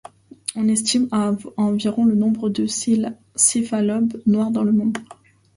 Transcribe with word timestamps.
On 0.55 0.67
estime 0.67 1.07
à 1.11 1.31
environ 1.57 2.05
le 2.05 2.15
nombre 2.15 2.49
de 2.49 2.65
céphalophes 3.35 4.15
noirs 4.25 4.49
dans 4.49 4.63
le 4.63 4.71
monde. 4.71 4.97